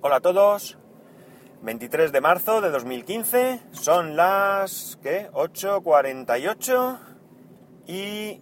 [0.00, 0.78] Hola a todos.
[1.62, 3.60] 23 de marzo de 2015.
[3.72, 5.28] Son las ¿qué?
[5.32, 6.98] 8:48
[7.88, 8.40] y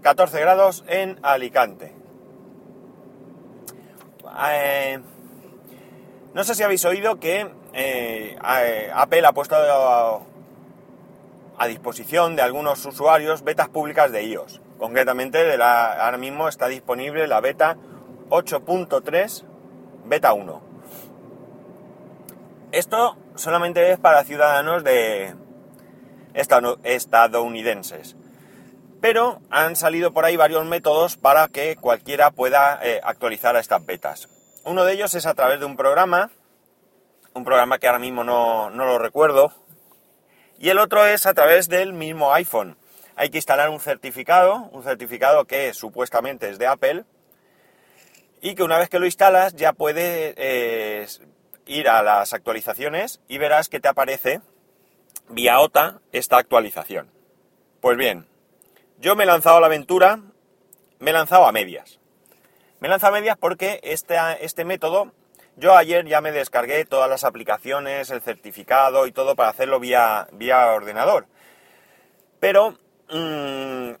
[0.00, 1.94] 14 grados en Alicante.
[4.50, 5.00] Eh,
[6.32, 8.38] no sé si habéis oído que eh,
[8.94, 10.18] Apple ha puesto a,
[11.58, 14.62] a, disposición de algunos usuarios betas públicas de iOS.
[14.78, 17.76] Concretamente, de la, ahora mismo está disponible la beta
[18.32, 19.44] 8.3
[20.06, 20.62] beta 1.
[22.72, 25.34] Esto solamente es para ciudadanos de
[26.32, 28.16] estadounidenses.
[29.02, 33.84] Pero han salido por ahí varios métodos para que cualquiera pueda eh, actualizar a estas
[33.84, 34.30] betas.
[34.64, 36.30] Uno de ellos es a través de un programa,
[37.34, 39.52] un programa que ahora mismo no, no lo recuerdo,
[40.58, 42.78] y el otro es a través del mismo iPhone.
[43.14, 47.04] Hay que instalar un certificado, un certificado que supuestamente es de Apple,
[48.42, 51.06] y que una vez que lo instalas ya puedes eh,
[51.64, 54.40] ir a las actualizaciones y verás que te aparece
[55.28, 57.08] vía OTA esta actualización.
[57.80, 58.26] Pues bien,
[58.98, 60.18] yo me he lanzado a la aventura,
[60.98, 62.00] me he lanzado a medias.
[62.80, 65.12] Me he lanzado a medias porque este, este método,
[65.54, 70.26] yo ayer ya me descargué todas las aplicaciones, el certificado y todo para hacerlo vía,
[70.32, 71.26] vía ordenador.
[72.40, 72.72] Pero
[73.08, 73.92] mmm,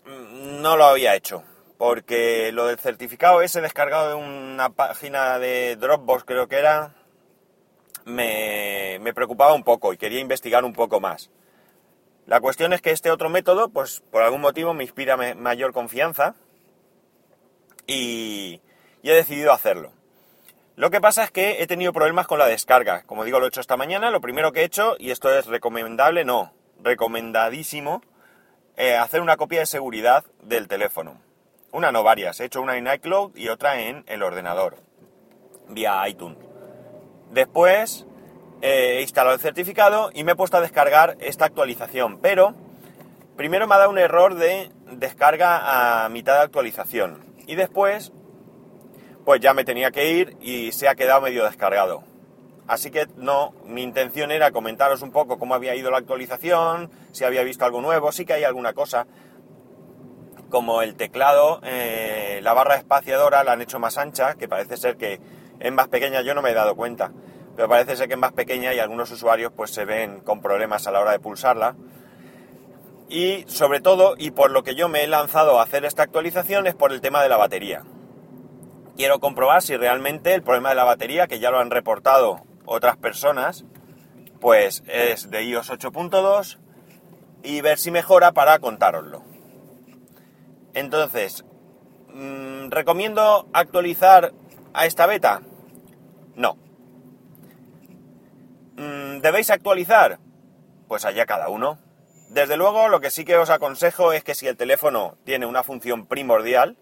[0.60, 1.44] no lo había hecho
[1.82, 6.94] porque lo del certificado ese descargado de una página de Dropbox creo que era,
[8.04, 11.32] me, preocupaba un poco y quería investigar un poco más.
[12.24, 16.36] La cuestión es que este otro método, pues por algún motivo me inspira mayor confianza
[17.88, 18.60] y,
[19.02, 19.90] he decidido hacerlo.
[20.76, 23.02] Lo que pasa es que he tenido problemas con la descarga.
[23.06, 24.12] Como digo, lo he hecho esta mañana.
[24.12, 28.02] Lo primero que he hecho, y esto es recomendable, no, recomendadísimo,
[28.76, 31.31] eh, hacer una copia de seguridad del teléfono.
[31.72, 32.38] Una no, varias.
[32.38, 34.76] He hecho una en iCloud y otra en el ordenador,
[35.68, 36.36] vía iTunes.
[37.30, 38.06] Después
[38.60, 42.54] eh, he instalado el certificado y me he puesto a descargar esta actualización, pero
[43.36, 48.12] primero me ha dado un error de descarga a mitad de actualización y después
[49.24, 52.04] pues ya me tenía que ir y se ha quedado medio descargado.
[52.66, 57.24] Así que no, mi intención era comentaros un poco cómo había ido la actualización, si
[57.24, 59.06] había visto algo nuevo, sí que hay alguna cosa,
[60.52, 64.98] como el teclado, eh, la barra espaciadora la han hecho más ancha, que parece ser
[64.98, 65.18] que
[65.58, 67.10] es más pequeña, yo no me he dado cuenta,
[67.56, 70.86] pero parece ser que es más pequeña y algunos usuarios pues se ven con problemas
[70.86, 71.74] a la hora de pulsarla.
[73.08, 76.66] Y sobre todo, y por lo que yo me he lanzado a hacer esta actualización,
[76.66, 77.84] es por el tema de la batería.
[78.96, 82.98] Quiero comprobar si realmente el problema de la batería, que ya lo han reportado otras
[82.98, 83.64] personas,
[84.38, 86.58] pues es de iOS 8.2
[87.42, 89.31] y ver si mejora para contároslo.
[90.74, 91.44] Entonces,
[92.08, 94.32] mm, ¿recomiendo actualizar
[94.72, 95.42] a esta beta?
[96.34, 96.56] No.
[98.76, 100.18] Mm, ¿Debéis actualizar?
[100.88, 101.78] Pues allá cada uno.
[102.30, 105.62] Desde luego, lo que sí que os aconsejo es que si el teléfono tiene una
[105.62, 106.78] función primordial,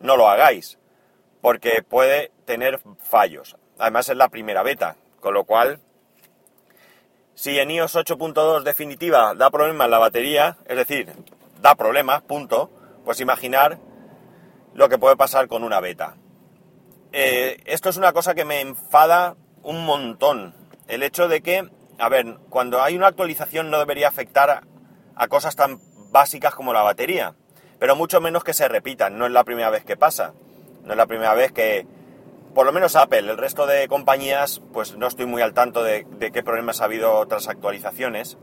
[0.00, 0.78] no lo hagáis,
[1.42, 3.56] porque puede tener fallos.
[3.78, 5.80] Además es la primera beta, con lo cual,
[7.34, 11.12] si en iOS 8.2 definitiva da problemas la batería, es decir,
[11.60, 12.70] da problemas, punto,
[13.04, 13.78] pues imaginar
[14.74, 16.16] lo que puede pasar con una beta.
[17.12, 20.54] Eh, esto es una cosa que me enfada un montón.
[20.88, 24.64] El hecho de que, a ver, cuando hay una actualización no debería afectar
[25.14, 27.34] a, cosas tan básicas como la batería,
[27.78, 29.16] pero mucho menos que se repitan.
[29.16, 30.34] No es la primera vez que pasa.
[30.82, 31.86] No es la primera vez que,
[32.52, 36.06] por lo menos Apple, el resto de compañías, pues no estoy muy al tanto de,
[36.18, 38.38] de qué problemas ha habido otras actualizaciones.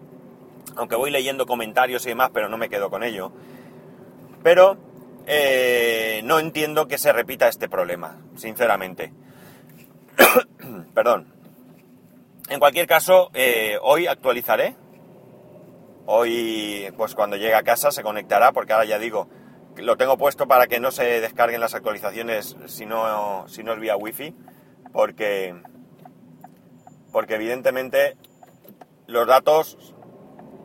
[0.75, 3.33] Aunque voy leyendo comentarios y demás, pero no me quedo con ello.
[4.43, 4.77] Pero
[5.27, 9.13] eh, no entiendo que se repita este problema, sinceramente.
[10.93, 11.33] Perdón.
[12.49, 14.75] En cualquier caso, eh, hoy actualizaré.
[16.05, 19.29] Hoy, pues cuando llegue a casa se conectará, porque ahora ya digo,
[19.77, 23.79] lo tengo puesto para que no se descarguen las actualizaciones si no, si no es
[23.79, 24.35] vía wifi,
[24.91, 25.55] porque,
[27.11, 28.17] porque evidentemente
[29.07, 29.77] los datos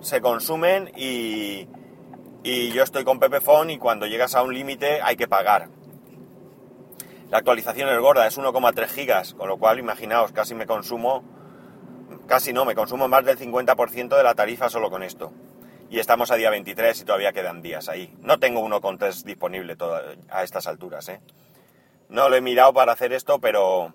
[0.00, 1.68] se consumen y,
[2.48, 5.68] y yo estoy con Pepephone y cuando llegas a un límite hay que pagar.
[7.28, 11.24] La actualización es gorda, es 1,3 gigas, con lo cual imaginaos, casi me consumo,
[12.28, 15.32] casi no, me consumo más del 50% de la tarifa solo con esto.
[15.90, 18.14] Y estamos a día 23 y todavía quedan días ahí.
[18.20, 19.76] No tengo 1,3 disponible
[20.30, 21.20] a estas alturas, ¿eh?
[22.08, 23.92] No lo he mirado para hacer esto, pero,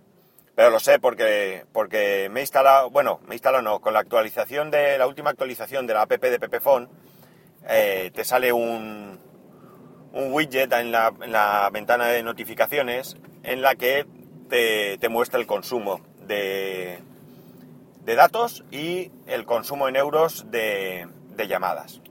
[0.56, 4.02] pero lo sé porque, porque me he instalado, bueno, me he instalado no, con la
[4.02, 6.90] actualización de, la última actualización de la app de Pepephone,
[7.68, 9.20] eh, te sale un,
[10.14, 14.06] widget en la, ventana de notificaciones en la que
[14.50, 17.00] te, muestra el consumo de,
[18.04, 22.02] de datos y el consumo en euros de, de llamadas.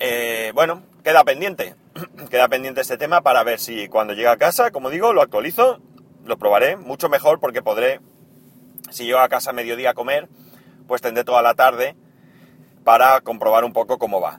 [0.00, 1.76] Eh, bueno, queda pendiente.
[2.30, 5.80] queda pendiente este tema para ver si cuando llegue a casa, como digo, lo actualizo,
[6.24, 8.00] lo probaré, mucho mejor porque podré,
[8.90, 10.28] si llego a casa a mediodía a comer,
[10.86, 11.96] pues tendré toda la tarde
[12.84, 14.38] para comprobar un poco cómo va.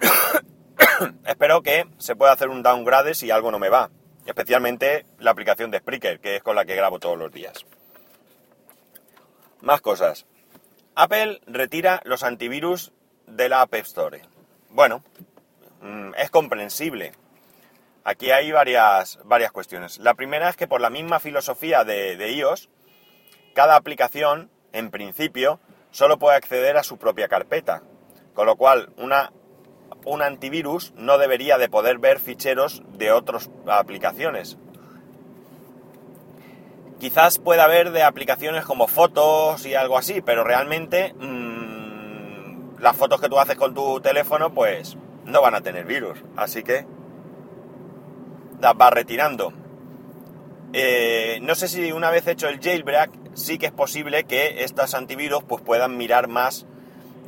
[1.26, 3.90] Espero que se pueda hacer un downgrade si algo no me va,
[4.26, 7.64] especialmente la aplicación de Spreaker, que es con la que grabo todos los días.
[9.60, 10.26] Más cosas.
[10.94, 12.92] Apple retira los antivirus
[13.26, 14.22] de la App Store.
[14.70, 15.04] Bueno,
[15.82, 17.12] mm, es comprensible.
[18.04, 19.98] Aquí hay varias, varias cuestiones.
[19.98, 22.70] La primera es que por la misma filosofía de, de iOS,
[23.54, 25.60] cada aplicación, en principio,
[25.90, 27.82] solo puede acceder a su propia carpeta.
[28.34, 29.32] Con lo cual, una,
[30.04, 34.56] un antivirus no debería de poder ver ficheros de otras aplicaciones.
[36.98, 43.20] Quizás pueda haber de aplicaciones como fotos y algo así, pero realmente mmm, las fotos
[43.20, 46.22] que tú haces con tu teléfono, pues no van a tener virus.
[46.36, 46.86] Así que
[48.60, 49.52] las va retirando.
[50.72, 53.10] Eh, no sé si una vez hecho el jailbreak,
[53.40, 56.66] sí que es posible que estos antivirus pues, puedan mirar más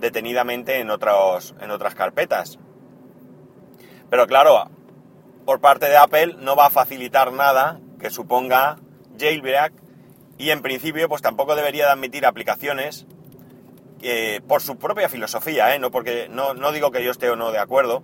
[0.00, 2.58] detenidamente en, otros, en otras carpetas.
[4.10, 4.70] Pero claro,
[5.44, 8.78] por parte de Apple no va a facilitar nada que suponga
[9.18, 9.72] jailbreak
[10.38, 13.06] y en principio pues tampoco debería de admitir aplicaciones
[14.48, 15.78] por su propia filosofía, ¿eh?
[15.78, 18.02] no, porque, no, no digo que yo esté o no de acuerdo,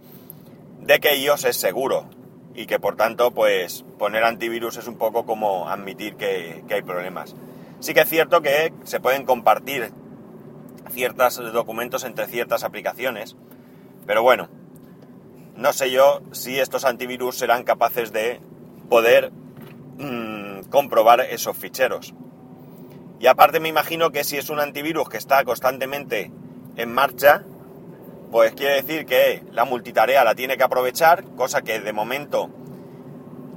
[0.80, 2.08] de que iOS es seguro
[2.54, 7.34] y que por tanto pues poner antivirus es un poco como admitir que hay problemas.
[7.80, 9.92] Sí que es cierto que se pueden compartir
[10.90, 13.36] ciertos documentos entre ciertas aplicaciones,
[14.06, 14.48] pero bueno,
[15.54, 18.40] no sé yo si estos antivirus serán capaces de
[18.88, 19.32] poder
[19.98, 22.14] mmm, comprobar esos ficheros.
[23.20, 26.30] Y aparte me imagino que si es un antivirus que está constantemente
[26.76, 27.44] en marcha,
[28.30, 32.50] pues quiere decir que la multitarea la tiene que aprovechar, cosa que de momento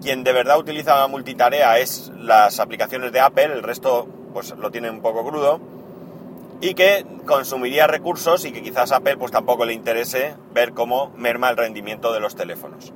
[0.02, 4.90] quien de verdad utiliza multitarea es las aplicaciones de Apple, el resto pues lo tiene
[4.90, 5.60] un poco crudo,
[6.62, 11.12] y que consumiría recursos y que quizás a Apple pues tampoco le interese ver cómo
[11.16, 12.94] merma el rendimiento de los teléfonos.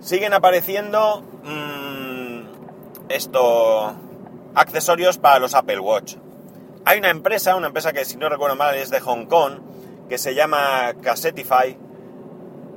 [0.00, 2.42] Siguen apareciendo mmm,
[4.54, 6.16] accesorios para los Apple Watch.
[6.84, 9.60] Hay una empresa, una empresa que si no recuerdo mal es de Hong Kong,
[10.08, 11.78] que se llama Cassetify,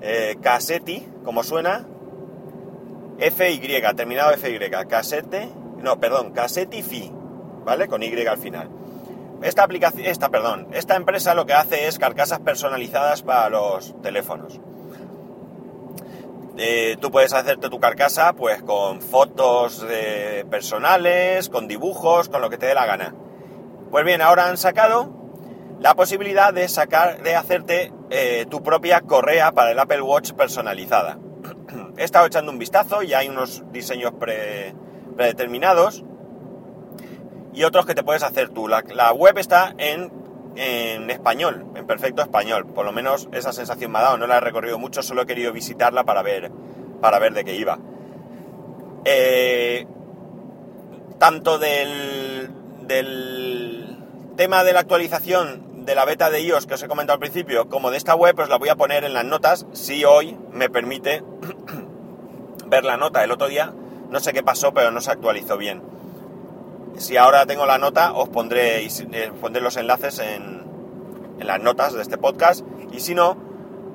[0.07, 1.88] eh, Cassetti, como suena,
[3.18, 5.50] FY, terminado FY, Cassette,
[5.81, 7.12] no, perdón, Cassetify,
[7.66, 7.88] ¿vale?
[7.88, 8.69] Con Y al final.
[9.42, 14.60] Esta aplicación, esta, perdón, esta empresa lo que hace es carcasas personalizadas para los teléfonos.
[16.57, 22.50] Eh, tú puedes hacerte tu carcasa pues con fotos eh, personales, con dibujos, con lo
[22.50, 23.13] que te dé la gana.
[23.92, 25.15] Pues bien, ahora han sacado
[25.80, 31.18] la posibilidad de sacar, de hacerte eh, tu propia correa para el Apple Watch personalizada.
[31.98, 36.04] He estado echando un vistazo y hay unos diseños predeterminados
[37.54, 38.68] y otros que te puedes hacer tú.
[38.68, 40.12] La, web está en,
[40.56, 42.66] en, español, en perfecto español.
[42.68, 44.18] Por lo menos esa sensación me ha dado.
[44.18, 46.51] No la he recorrido mucho, solo he querido visitarla para ver,
[47.01, 47.80] para ver de qué iba.
[49.06, 49.88] Eh,
[51.18, 52.50] tanto del,
[52.81, 53.84] del
[54.35, 57.69] tema de la actualización de la beta de iOS que os he comentado al principio,
[57.69, 60.69] como de esta web, pues la voy a poner en las notas, si hoy me
[60.69, 61.23] permite
[62.68, 63.23] ver la nota.
[63.23, 63.73] El otro día
[64.09, 65.83] no sé qué pasó, pero no se actualizó bien.
[66.97, 70.63] Si ahora tengo la nota, os pondré, eh, pondré los enlaces en,
[71.39, 72.65] en, las notas de este podcast.
[72.92, 73.37] Y si no,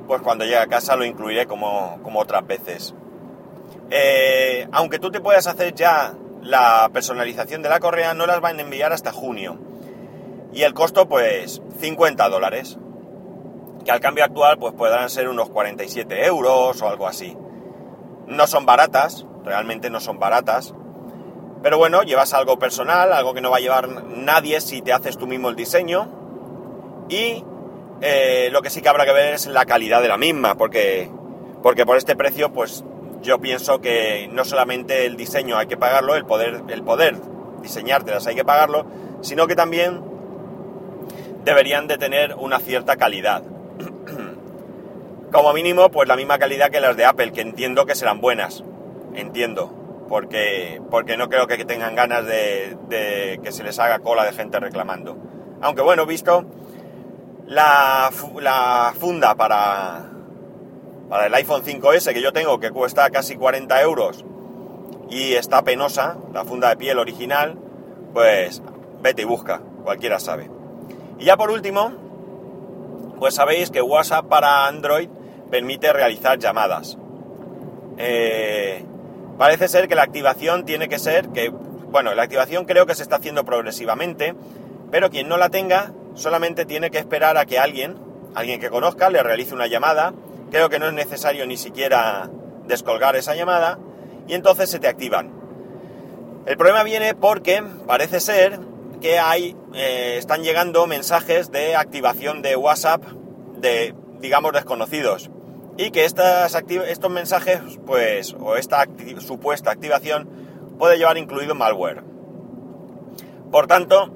[0.06, 2.94] pues cuando llegue a casa lo incluiré como, como otras veces.
[3.90, 8.58] Eh, aunque tú te puedas hacer ya la personalización de la correa, no las van
[8.58, 9.58] a enviar hasta junio.
[10.52, 12.78] Y el costo, pues, 50 dólares.
[13.84, 17.36] Que al cambio actual, pues podrán ser unos 47 euros o algo así.
[18.26, 20.74] No son baratas, realmente no son baratas.
[21.62, 25.16] Pero bueno, llevas algo personal, algo que no va a llevar nadie si te haces
[25.16, 27.06] tú mismo el diseño.
[27.08, 27.44] Y
[28.00, 31.10] eh, lo que sí que habrá que ver es la calidad de la misma, porque,
[31.62, 32.84] porque por este precio, pues
[33.22, 37.16] yo pienso que no solamente el diseño hay que pagarlo, el poder, el poder
[37.60, 38.86] diseñártelas hay que pagarlo,
[39.20, 40.02] sino que también
[41.50, 43.42] deberían de tener una cierta calidad.
[45.32, 48.62] Como mínimo, pues la misma calidad que las de Apple, que entiendo que serán buenas.
[49.14, 54.32] Entiendo porque, porque no creo que tengan ganas de, que se les haga cola de
[54.32, 55.16] gente reclamando.
[55.60, 56.44] Aunque bueno, visto
[57.46, 60.10] la, la funda para,
[61.08, 64.24] para el iPhone 5S que yo tengo, que cuesta casi 40 euros
[65.10, 67.58] y está penosa, la funda de piel original,
[68.14, 68.62] pues
[69.02, 70.59] vete y busca, cualquiera sabe.
[71.20, 71.92] Y ya por último,
[73.18, 75.10] pues sabéis que WhatsApp para Android
[75.50, 76.96] permite realizar llamadas.
[77.98, 78.82] Eh,
[79.36, 83.02] parece ser que la activación tiene que ser que, bueno, la activación creo que se
[83.02, 84.34] está haciendo progresivamente,
[84.90, 87.98] pero quien no la tenga solamente tiene que esperar a que alguien,
[88.34, 90.14] alguien que conozca, le realice una llamada.
[90.50, 92.30] Creo que no es necesario ni siquiera
[92.66, 93.78] descolgar esa llamada
[94.26, 95.32] y entonces se te activan.
[96.46, 98.69] El problema viene porque parece ser
[99.00, 103.02] que hay, eh, están llegando mensajes de activación de WhatsApp
[103.56, 105.30] de, digamos, desconocidos.
[105.76, 108.86] Y que estas estos mensajes, pues, o esta
[109.20, 110.28] supuesta activación,
[110.78, 112.02] puede llevar incluido malware.
[113.50, 114.10] Por tanto,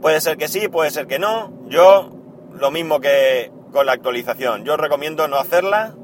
[0.00, 1.52] puede ser que sí, puede ser que no.
[1.68, 2.10] Yo,
[2.52, 5.94] lo mismo que con la actualización, yo recomiendo no hacerla,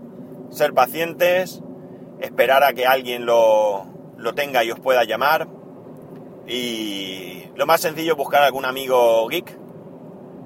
[0.50, 1.62] ser pacientes,
[2.20, 3.86] esperar a que alguien lo,
[4.16, 5.48] lo tenga y os pueda llamar.
[6.46, 9.58] Y lo más sencillo es buscar algún amigo geek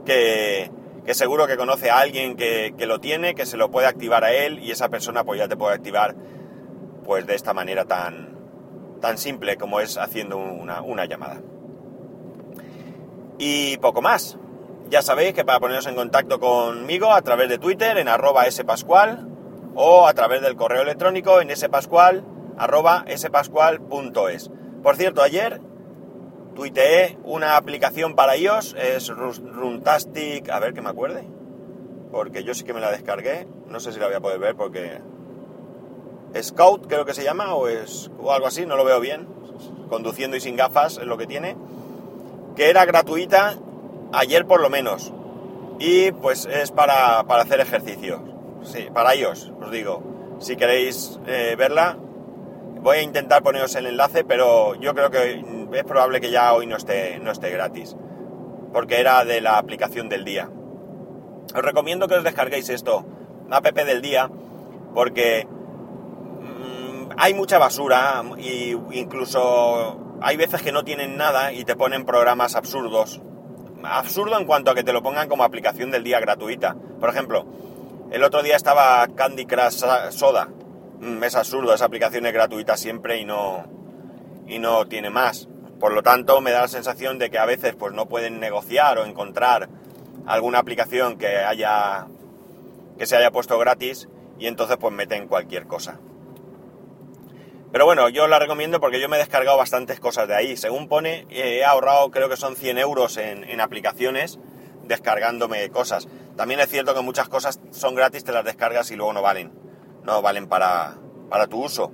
[0.04, 0.70] que,
[1.04, 4.24] que seguro que conoce a alguien que, que, lo tiene, que se lo puede activar
[4.24, 6.14] a él y esa persona pues ya te puede activar
[7.04, 8.36] pues de esta manera tan,
[9.00, 11.40] tan simple como es haciendo una, una llamada.
[13.38, 14.38] Y poco más.
[14.88, 19.28] Ya sabéis que para poneros en contacto conmigo a través de Twitter en arroba spascual
[19.74, 22.24] o a través del correo electrónico en spascual.
[24.82, 25.60] Por cierto, ayer
[26.56, 31.22] tuiteé una aplicación para iOS, es Runtastic, a ver que me acuerde,
[32.10, 34.56] porque yo sí que me la descargué, no sé si la voy a poder ver
[34.56, 35.00] porque...
[36.42, 39.26] Scout creo que se llama o, es, o algo así, no lo veo bien,
[39.88, 41.56] conduciendo y sin gafas es lo que tiene,
[42.56, 43.56] que era gratuita
[44.12, 45.12] ayer por lo menos,
[45.78, 48.22] y pues es para, para hacer ejercicio,
[48.64, 50.02] sí, para iOS, os digo,
[50.40, 51.96] si queréis eh, verla,
[52.86, 56.68] voy a intentar poneros el enlace, pero yo creo que es probable que ya hoy
[56.68, 57.96] no esté, no esté gratis,
[58.72, 60.48] porque era de la aplicación del día.
[61.52, 63.04] Os recomiendo que os descarguéis esto,
[63.50, 64.30] app del día,
[64.94, 71.74] porque mmm, hay mucha basura y incluso hay veces que no tienen nada y te
[71.74, 73.20] ponen programas absurdos.
[73.82, 76.76] Absurdo en cuanto a que te lo pongan como aplicación del día gratuita.
[77.00, 77.46] Por ejemplo,
[78.12, 80.50] el otro día estaba Candy Crush Soda.
[81.00, 83.64] Mm, es absurdo, esa aplicación es gratuita siempre y no,
[84.46, 85.48] y no tiene más.
[85.78, 88.98] Por lo tanto, me da la sensación de que a veces pues, no pueden negociar
[88.98, 89.68] o encontrar
[90.26, 92.06] alguna aplicación que haya
[92.98, 96.00] que se haya puesto gratis y entonces pues meten cualquier cosa.
[97.72, 100.56] Pero bueno, yo la recomiendo porque yo me he descargado bastantes cosas de ahí.
[100.56, 104.38] Según pone, he ahorrado creo que son 100 euros en, en aplicaciones
[104.84, 106.08] descargándome cosas.
[106.36, 109.65] También es cierto que muchas cosas son gratis, te las descargas y luego no valen.
[110.06, 110.94] No valen para,
[111.28, 111.90] para tu uso.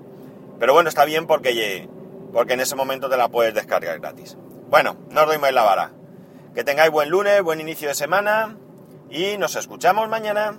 [0.61, 1.89] Pero bueno, está bien porque
[2.33, 4.37] porque en ese momento te la puedes descargar gratis.
[4.71, 5.91] Bueno, no doy más la vara.
[6.55, 8.57] Que tengáis buen lunes, buen inicio de semana
[9.11, 10.59] y nos escuchamos mañana.